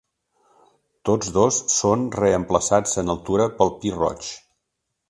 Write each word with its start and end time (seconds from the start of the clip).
Tots 1.09 1.29
dos 1.35 1.59
són 1.75 2.09
reemplaçats 2.17 2.99
en 3.05 3.17
altura 3.17 3.51
pel 3.61 3.75
pi 3.85 3.97
roig. 4.01 4.35